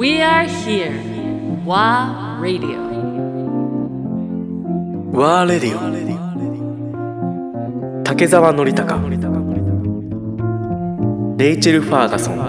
[0.00, 0.96] We are here.
[1.66, 2.80] WA Radio.
[5.12, 5.80] ワーレディオ
[8.02, 8.98] 竹澤典孝
[11.36, 12.40] レイチェル・ファーガソン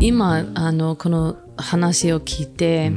[0.00, 2.90] 今あのこの話を聞いて、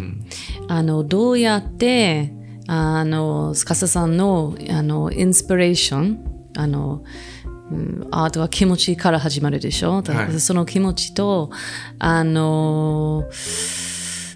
[0.68, 2.34] あのどうやって
[2.68, 7.04] あの司さんのあのインスピレーションあの、
[7.72, 10.40] うんアートは気持ちから始まるでしょ、はい。
[10.40, 11.50] その気持ちと
[11.98, 13.26] あの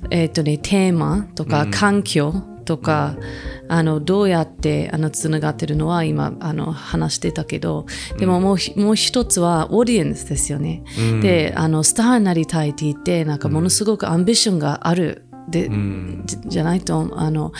[0.09, 2.34] えっ、とねテーマとか環境
[2.66, 3.16] とか、
[3.70, 7.85] あのどうやってあのつながってるのは今あの話してたけど
[8.17, 10.84] でももう,、もう一つはオーディエンスですよね、
[11.22, 15.70] であのスターになりたいって言ってなんかものすごくアンビションがあるで、
[16.26, 17.54] じじゃないとあの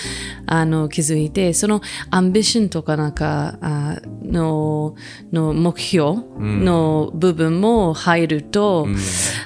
[0.46, 4.96] あの気づいてそのアンビションとかなんかあの
[5.32, 8.88] の目標の部分も入ると、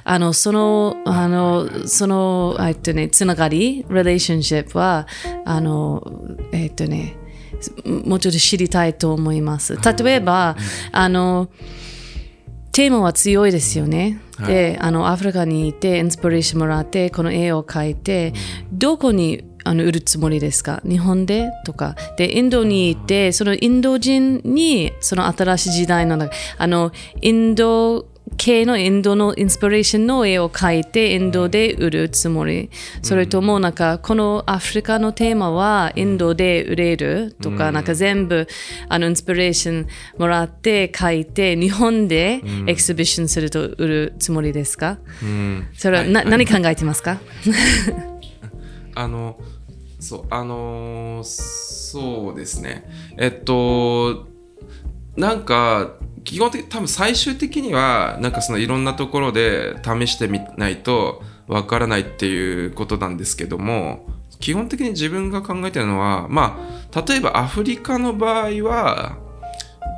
[0.03, 5.07] あのそのあのそのえっとねつながり relationship は
[5.45, 6.03] あの
[6.51, 7.17] えっとね
[7.85, 9.77] もうちょっと知りたいと思います。
[9.77, 10.55] 例えば、
[10.91, 11.49] あの
[12.71, 14.19] テーマは強いですよね。
[14.47, 18.33] で、あの、アフリカにいて、インスピレーションもらって、この絵を描いて、
[18.71, 20.81] どこにあの売るつもりですか？
[20.83, 21.51] 日本で？
[21.65, 21.95] とか。
[22.17, 28.07] で、インドにいて、そのインド人に、その新しい時代の中、あの、インド
[28.43, 32.71] 系のインドのインスピレーションの絵を描いて、インドで売るつもり。
[33.03, 38.47] それとも、なんか、このアフリカのテーマは、インドで売れるとか、なんか全部、
[38.89, 44.97] あの、インスピレーションもらって描いて、日本でエキシビションすると売るつもりですか、
[45.77, 47.19] それはな、何考えてますか？
[48.95, 49.37] あの
[49.99, 52.89] そうあのーそうですね。
[53.19, 54.27] えっと
[55.15, 64.07] なんか基本的多分最終的にはなんかそのいろんなところで試してみないとわからないっていうことなんですけども
[64.39, 66.59] 基本的に自分が考えてるのはま
[66.91, 69.17] あ例えばアフリカの場合は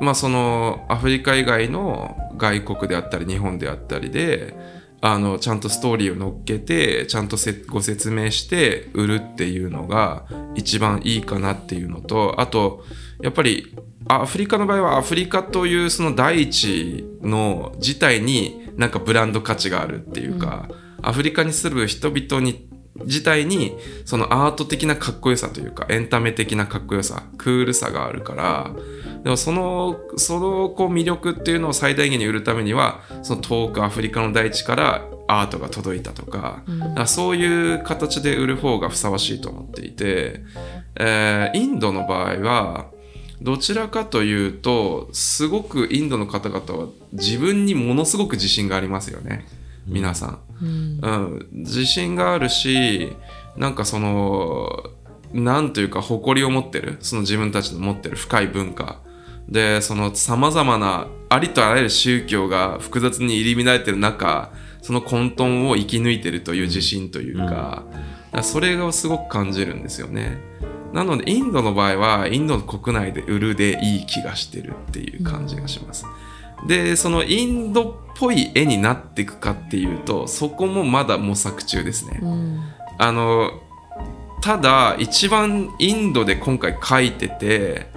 [0.00, 4.54] まあそのアフリカ以外の外国であったり日本であったりで
[5.00, 7.36] あのちゃんとストーリーを乗っけてちゃんと
[7.68, 10.24] ご説明して売るっていうのが
[10.54, 12.84] 一番いいかなっていうのとあと
[13.20, 13.76] やっぱり
[14.08, 20.68] アフリカの場合はアフリカというその大地の自体になんかブランド価値があるっていうか、
[21.02, 22.68] アフリカに住む人々に
[23.02, 28.70] 自体にそのアート的なかっこよさというかエンタメ的なかっこよさクールさがあるから
[29.24, 40.44] でもそのそのこう魅力っていうのを最大限に売るためにはその遠くアフリカの大地からアートが届いたとか,、だからそういう形で売る方がふさわしいと思っていて、
[40.96, 42.90] えーインドの場合は
[43.44, 49.46] どちらかというとすごくインドの方々は自分にものすごく自信がありますよね。
[49.86, 50.38] 皆さん。
[50.62, 53.12] うん、自信があるし
[53.58, 54.84] なんかその
[55.34, 56.96] なんというか誇りを持ってる。
[57.00, 59.00] その自分たちの持ってる深い文化。
[59.46, 67.84] でそのさまざまなありとあらゆる宗教が複雑に入り乱れてる中その混沌を生き抜いてるという自信というか,、
[68.42, 70.38] それがすごく感じるんですよね。
[70.94, 76.06] なのでインドの場合はインドの国内で売るでいい気がしてるっていう感じがします。
[76.68, 82.20] でそのインドっぽい絵になっていくかっていうとそこもまだ模索中ですね。
[82.96, 83.50] あの
[84.40, 87.88] ただ一番インドで今回描いてて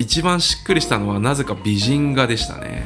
[0.00, 2.84] 一番しっくりしたのはなぜか美人画でしたね。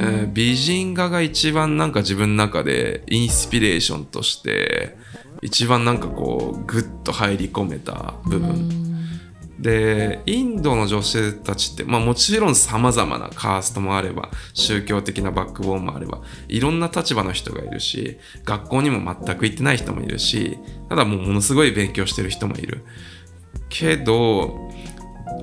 [0.00, 4.96] えー美人画が一番なんか自分の中でインスピレーションとして
[5.42, 8.92] 一番なんかこうグッと入り込めた部分。
[9.58, 20.58] でインドの女性たちって、まあ、もちろんさまざまなカーストもあれば宗教的なバックボーンもあればいろんな立場の人がいるし学校にも全く行ってない人もいるし
[20.88, 22.84] ただもうものすごい勉強してる人もいる
[23.68, 24.68] けど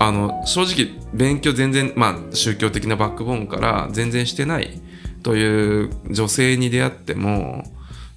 [0.01, 4.81] あの正直勉強全然まあ宗教的なバックボーンから全然してない
[5.23, 7.63] という女性に出会っても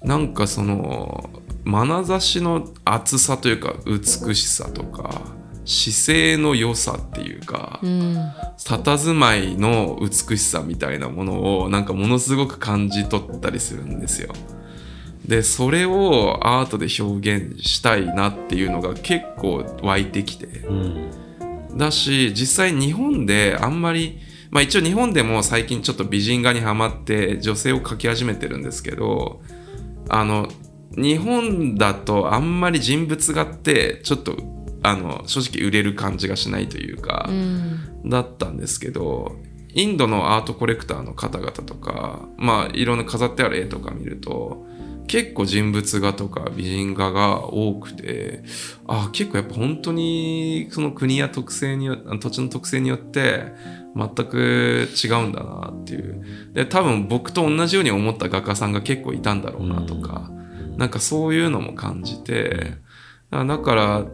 [0.03, 1.29] なんかその
[1.65, 5.21] 眼差しの厚さというか美しさとか
[5.65, 14.33] 姿勢の良さっていうか、佇まいの美しさみたいなものをなんかものすごく感じ取ったりするんですよ。
[15.25, 20.47] でそれをアートで表現したいなっていうのが結構湧いてきて、
[21.75, 24.19] だし実際日本であんまり
[24.51, 29.41] まあ一応日本でも最近ちょっと美人画にはまって女性を描き始めてるんですけど
[30.09, 30.49] あの
[30.95, 34.37] 日本だとあんまり人物画ってちょっと
[34.83, 37.29] あの正直売れる感じがしないというか、
[38.05, 39.37] だったんですけど
[39.73, 44.65] インドのアートコレクターの方々とかまあいろんな飾ってある絵とか見ると
[45.07, 48.43] 結構人物画とか美人画が多くて
[48.87, 53.53] あ結構やっぱ本当にその国や特性によ土地の特性によって
[53.95, 56.53] 全く違うんだなっていう。
[56.53, 60.31] で多分僕と同じように思った画家さんが結構いたんだろうなとか、
[60.77, 62.73] なんかそういうのも感じて
[63.29, 64.05] だだから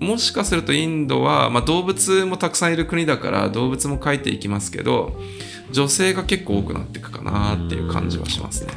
[0.00, 5.16] もしかするとインドは、まあ、動物もたくさんいる国だから動物も描いていきますけど
[5.70, 8.72] 女性が結構多くなっていくかなっていう感じはしますね。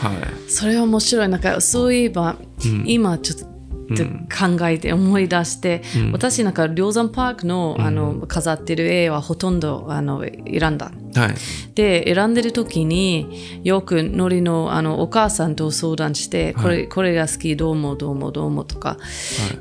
[0.00, 1.28] はい、それは面白い。
[1.28, 2.36] なんかそういえば、
[2.84, 3.55] 今ちょっと
[3.88, 10.92] 考えて思い出して、私なんか梁山パークのあの飾ってる絵はほとんどあの選んだ。
[11.14, 11.34] はい。
[11.74, 18.98] で選んでる時によくノリのあのお母さんと相談して、これこれが好きどうもどうもどうもとか、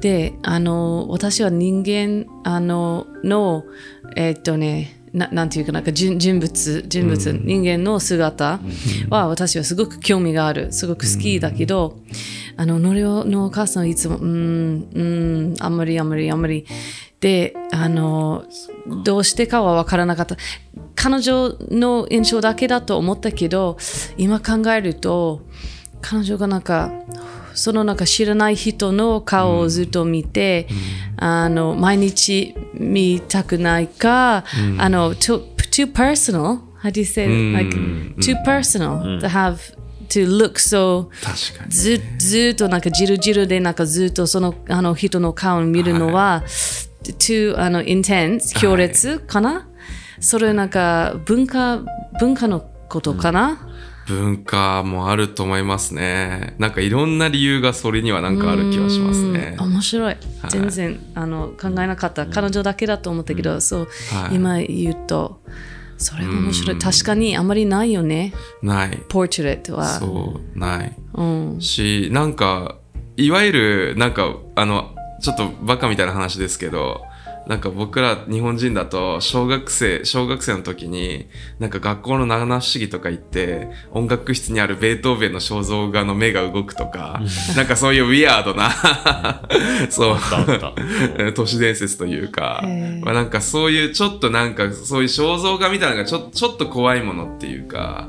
[0.02, 3.66] であの私は人間あのの
[4.16, 8.60] えっとねななんていうかなんか人人物人物、人間の姿
[9.10, 12.00] は私はすごく興味があるすごく好きだけど、
[12.58, 16.66] あのノリのお母さんはいつもうーんうーんあんまりあんまりあんまり。
[17.22, 18.44] であの
[19.04, 20.38] どうしてかは分からなかった。
[20.96, 23.78] 彼女の印象だけだと思ったけど
[24.18, 25.42] 今考えると
[26.02, 26.92] 彼女がなんか
[27.56, 30.68] そのなんか知らない人の顔をずっと見て、
[31.18, 34.44] あの毎日見たくないか、
[34.78, 36.60] あの too, too personal?
[36.84, 37.54] How do you say it?
[37.54, 37.76] like
[38.20, 39.75] too personal to have
[40.08, 46.44] to look so 確かにずずっとなんかじるじるでなんかずっとそのあの人の顔を見るのは、
[47.04, 49.68] too あの intense 強烈かな、
[50.20, 51.82] それなんか文化
[52.20, 53.68] 文化のことかな、
[54.08, 60.18] 文化もあると思いますねなんかいろんな理由がそれにはなんかある気はしますね面白い、
[60.50, 65.42] 全然あの考えなかった彼女だけだと思ったけど、そう、はい今言うと
[65.98, 68.34] それが面白い、確かにあまりないよね。
[68.62, 69.02] ない。
[69.10, 69.86] ポートレートは。
[70.00, 70.96] そうない。
[71.14, 71.62] うん。
[71.62, 72.78] しなんか
[73.18, 77.02] いわゆるなんかあのちょっとバカみたいな話ですけど
[77.48, 81.28] なんか僕ら日本人だと小学生小学生の時に
[81.60, 87.22] なんか学校の七不思議とか行って音楽室にあるベートーベンの肖像画の目が動くとか
[87.56, 88.72] なんかそういうウィアードな
[89.90, 90.16] そう。
[91.36, 92.64] 都市伝説というか
[93.02, 98.08] まあ、なんかそういうちょっとなんかそういう肖像画みたいなのがちょちょっと怖いものっていうか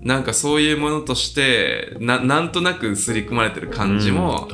[0.00, 4.48] なんかそういうものとしてななんとなく刷り込まれてる感じも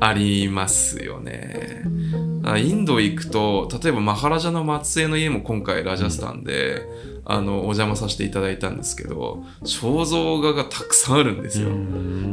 [0.00, 1.82] ありますよね。
[1.84, 6.82] あインド行くと例えばマハラジャの末裔の家も今回ラジャスタンで、
[7.24, 11.70] あのお邪魔させていただいたんですけど肖像画がたくさんあるんですよ。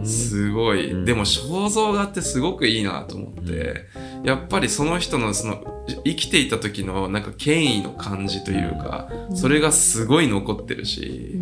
[0.04, 3.86] すごい、でも肖像画ってすごくいいなと思って、
[4.24, 5.64] やっぱりその人のその
[6.04, 11.40] 生きていた時のなんか権威の感じというか、それがすごい残ってるし、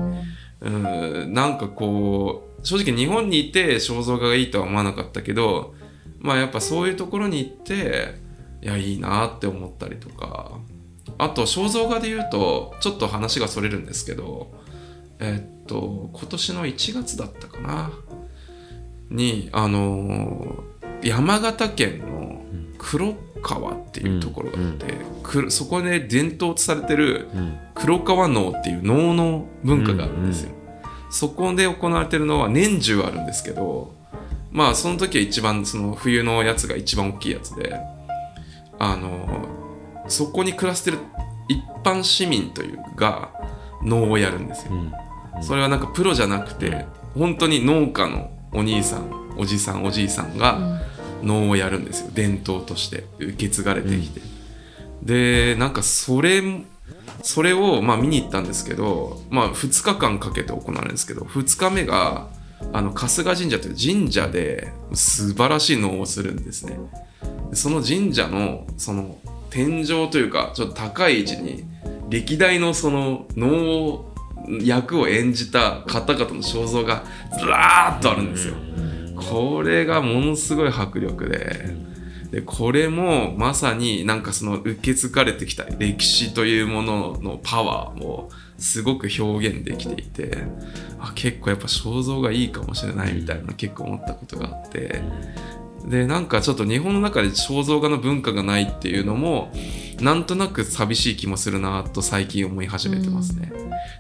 [0.61, 5.75] うん、なんかこう正直日本にいて肖像画がいいとは思わなかったけど
[6.19, 8.15] まあやっぱそういうところに行って
[8.61, 10.59] いやいいなって思ったりとか。
[11.19, 14.53] あと肖像画で言うとちょっと話がそれるんですけど
[15.19, 17.91] えっと今年の1月だったかな？
[19.09, 20.63] にあの
[21.01, 22.41] 山形県の
[22.77, 24.93] 黒川っていうところがあって、
[25.23, 27.27] くそこで伝統とされてる
[27.73, 30.51] 黒川能っていう能の文化があるんですよ。
[31.09, 33.95] そこで行われてるのは年中あるんですけど
[34.51, 37.79] まあその時は一番その冬のやつが一番大きいやつで
[38.79, 39.47] あの
[40.07, 40.99] そこに暮らしてる
[41.47, 43.31] 一般市民というが
[43.83, 44.73] 能をやるんですよ。
[45.41, 50.81] それはなんかプロじゃなくて本当に農家のお兄さんおじさんおじいさんが
[51.21, 52.11] 能をやるんですよ。
[52.13, 54.21] 伝統として受け継がれてきて、
[55.03, 56.41] でなんかそれ
[57.23, 62.27] それをまあ見に行ったんですけど、まあ、2日間かけて行われるんですけど2日目が
[62.73, 66.73] あの春日神社という神社で素晴らしい能をするんですね。
[66.73, 67.06] で
[67.53, 69.17] その神社のその
[69.49, 71.63] 天井というかちょっと高い位置に
[72.09, 73.47] 歴代のその能
[73.87, 74.13] を
[74.61, 77.03] 役を演じた方々の肖像が
[77.37, 78.55] ずらーっとあるんですよ。
[79.15, 81.75] これがものすごい迫力で
[82.31, 90.37] でこれもまさになんかその受け継がれてきた歴史というもののパワーをすごく表現できていて
[90.99, 95.01] あ結構やっぱ肖像がいいかもしれないみたいな結構思ったことがあって
[95.87, 99.51] でなんかちょっと日本の中で肖像画の文化がないっていうのも
[100.01, 103.51] なんとなく寂しい気もするなと最近思い始めてますね。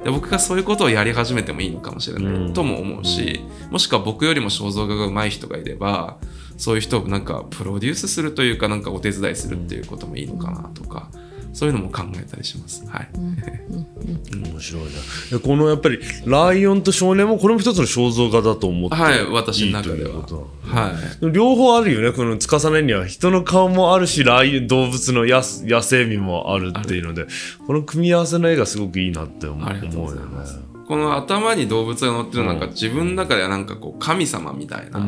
[0.03, 3.41] で僕がそういうことをやり始めてもいいのかもしれないとも思うし、
[3.71, 6.17] もしくは僕よりも肖像画が上手い人がいれば
[6.57, 11.09] そういう人をなんかプロデュースするというかなんかお手伝いするっていうこともいいのかなとか
[11.57, 12.85] そういうのも考えたりします。
[12.87, 13.09] はい。
[13.15, 14.89] 面白いね
[15.31, 20.19] でこのやっぱりライオンと少年もこれも一つの肖像画だと思ってはい、私の中では。
[20.19, 21.31] はい。
[21.31, 27.25] 両方あるよねこの司根には人の顔もあるしライオン動物の野野生味もあるっていうので
[27.65, 30.59] この組み合わせの絵がすごくいいなって思うありがとう思うよねございます。
[30.87, 35.01] この頭に動物が乗ってるのなんか自分の中ではなんかこう神様みたいな、あ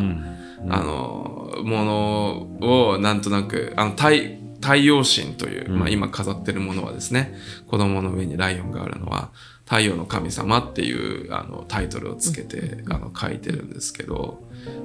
[0.81, 7.33] のものをなんとなくあの太太陽神という、まあ、今飾ってるものはですね
[7.67, 9.31] 子供の上にライオンがあるのは
[9.65, 14.41] 太陽の神様っていうあのタイトルをつけて、あの書いてるんですけど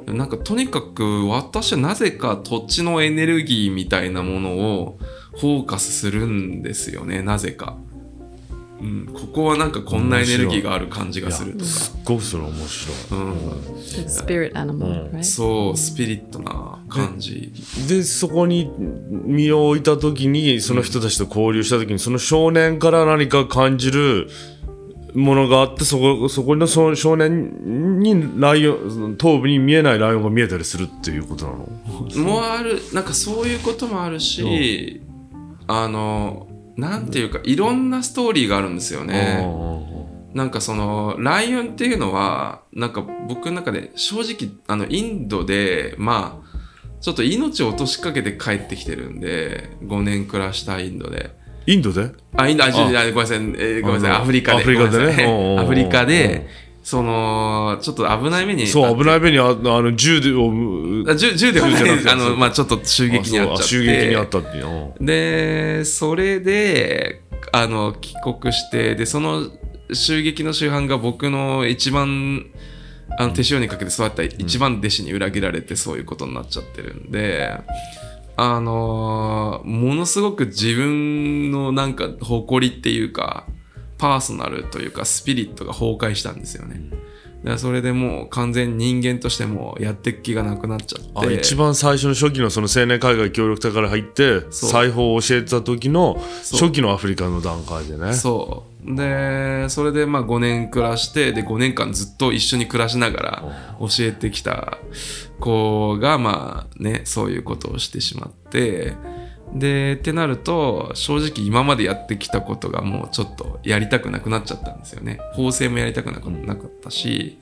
[0.06, 4.98] なんかとにかく私はなぜか土地のエネルギーみたいなものを
[5.40, 7.78] フォーカスするんですよねなぜか。
[8.84, 11.64] うん、ここはなんかこんなエネルギーがある感じがするとか。
[11.64, 13.22] すっごくそれ面白い。
[13.22, 13.38] うん、
[14.06, 15.24] spirit animal, right?
[15.24, 17.52] そうスピリットな感じ。
[17.88, 24.28] でそこに身を置いた時にその人たちと交流した時にその少年から何か感じる
[25.14, 31.68] ものがあってそこそこの少年にライオン頭部に見えないライオンが見えたりするっていうことなの？
[32.24, 35.00] もあるなんかそういうこともあるし
[35.68, 39.46] あのなんていうかいろんなストーリーがあるんですよね。
[40.34, 51.42] なんかそのライオンっていうのはなんか僕の中で正直あのインドでまあちょっと命を落としかけて帰ってきてるんで5年暮らしたインドで。
[51.66, 52.10] インドで？
[52.36, 54.58] あ、インド、あ、ごめんなさい、えーごめんなさい、アフリカで。
[54.60, 55.56] アフリカでね。
[55.58, 56.46] アフリカで、
[56.84, 58.66] その、ちょっと危ない目に。
[58.66, 59.06] そう危い。
[59.06, 60.52] ない目にああの銃でを
[61.10, 63.54] あ銃銃ではない、あの、まあちょっと襲撃にあっちゃって。
[63.54, 67.22] あそう襲撃にあったっていうので、それで、
[67.52, 69.48] あの、帰国して、で、その
[69.94, 72.44] 襲撃の主犯が僕の一番、
[73.18, 77.50] あの手塩にかけて育った一番弟子に裏切られてそういうことになっちゃってるんで、
[78.36, 83.46] あのーものすごく自分のなんか誇りっていうか、
[84.04, 86.90] パーソナルというかスピリットが崩壊したんですよね。
[86.90, 87.00] だか
[87.52, 91.10] らそれでもう完全に人間としてもやってく気がなくなっちゃって。
[91.14, 98.12] あ一番最初の初期のその青年海外協力隊から入って裁縫を教えてた時の初期のアフリカの段階でね。
[98.12, 98.94] そう。
[98.94, 103.42] でそれでまあ5年暮らしてで5年間ずっと一緒に暮らしながら
[103.80, 104.76] 教えてきた
[105.40, 108.92] 子がまあねそういうことをしてしまって
[109.52, 115.20] でってなると正直今までやってきたことがもうちょっとやりたくなくなっちゃったんですよね。
[115.34, 117.38] 縫製もやりたくななかったし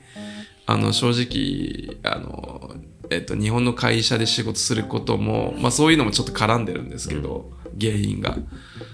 [0.65, 2.75] あの正直あの、
[3.09, 8.37] えっと、日本の会社で仕事することも、まあ、そういうのもちょっと絡んでるんですけど、原因が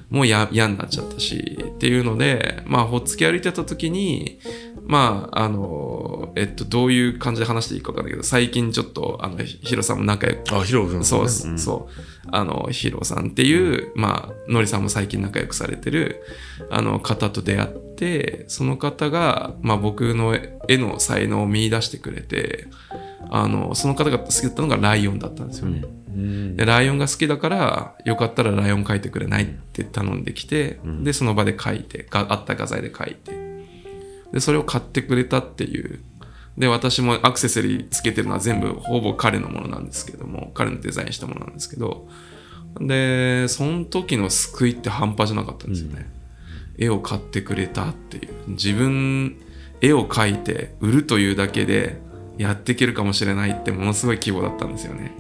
[0.10, 4.40] もうや嫌になっちゃったしっていうのでまあほっつき歩いてた時に
[4.86, 12.10] まああのえっとどういう感じで話していいか分かんないけど最近ちょっとあのひヒロさんも仲良くあヒロ君そうです、そう。
[12.32, 16.22] あのヒロさんっていう、まあのりさんも最近仲良くされてる
[16.70, 20.36] あの方と出会ってその方が、まあ、僕の
[20.68, 22.68] 絵の才能を見出してくれて
[23.30, 25.84] あのその方が好きだったのがライオンだったんですよね、
[26.56, 33.50] でライオンが好きだからよかったらライオン描いてくれないって頼んできて、でその場で描いてがあった画材で描いて。
[34.32, 36.00] でそれを買ってくれたっていう。
[36.58, 42.08] で私もアクセサリーつけてるのは全部ほぼ彼のものなんですけども彼のデザインしたものなんですけど。
[42.80, 46.08] でその時の救いって半端じゃなかったんですよね、
[46.78, 48.34] 絵を買ってくれたっていう。
[48.50, 49.38] 自分
[49.82, 52.00] 絵を描いて売るというだけで
[52.38, 55.18] やっていけるかもしれないってものすごい規模だったんですよね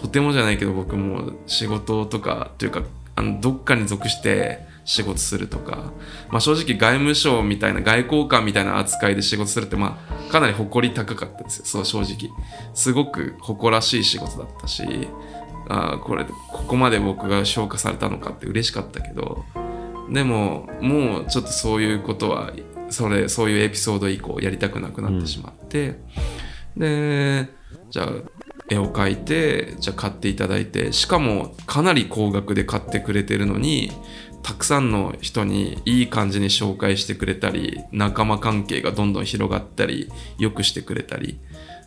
[0.00, 2.82] とてもじゃないけど僕も仕事とかというか
[3.14, 5.92] あのどっかに属して仕事するとか、
[6.30, 9.98] まあ、正直外務省みたいな外交官みたいな扱いで仕事するってま
[10.28, 11.64] あかなり誇り高かったですよ。
[11.64, 12.30] そう正直。
[12.74, 15.08] すごく誇らしい仕事だったし
[15.68, 19.44] あーこれここまで僕が評価されたのかって嬉しかったけど
[20.10, 22.52] でももうちょっとそういうことは
[22.88, 25.98] それそういうエピソード以降やりたくなくなってしまって、
[26.76, 27.48] で
[27.90, 28.08] じゃあ
[28.68, 33.92] 絵を描いてじゃあ買っていただいてしかもかなり高額で買ってくれてるのに
[34.42, 41.40] たくさんの人にいい感じに紹介してくれたり仲間関係がどんどん広がったり良くしてくれたり。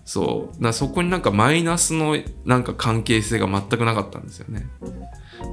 [0.03, 0.62] そう。
[0.62, 4.67] なそこになんかマイナスのなんか関係性が全くなかったんですよね。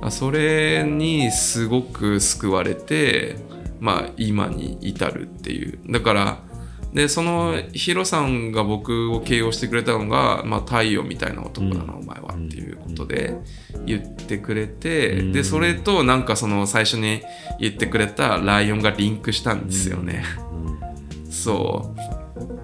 [0.03, 3.37] あそれにすごく救われて
[3.81, 5.79] まあ今に至るっていう。
[5.89, 6.39] だから
[6.93, 13.35] でそのヒロさんが僕を形容してくれたのが、まあ、太陽みたいな男だな、お前はっていうことで
[13.85, 17.23] 言ってくれて、でそれとなんかその最初に
[17.61, 20.25] 言ってくれたライオンがリンクしたんですよね、
[21.31, 21.95] そ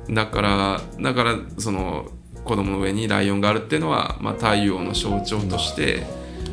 [0.08, 0.14] う。
[0.14, 2.10] だからだからその
[2.44, 6.06] 子供の上にライオンがあるっていうのは、まあ、太陽の象徴として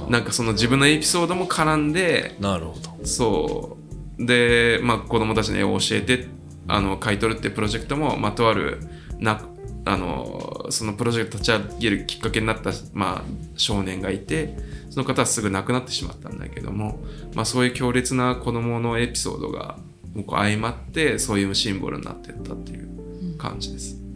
[0.07, 3.05] なんかその自分のエピソードも絡んでなるほど。
[3.05, 3.77] そ
[4.19, 4.25] う。
[4.25, 6.27] で、まあ、子供たちに教えて
[6.69, 8.79] あの買い取るってプロジェクトも、まあ、とある
[9.17, 9.41] な
[9.85, 13.23] あのそのプロジェクト立ち上げるきっかけになった、まあ、
[13.57, 14.55] 少年がいて
[14.89, 16.99] その方はすぐ亡くなってしまったんだけども、
[17.33, 19.77] まあ、そういう強烈な子どものエピソードが
[20.13, 23.95] 僕相まってそういうシンボルになってったっていう感じです。
[24.03, 24.08] うん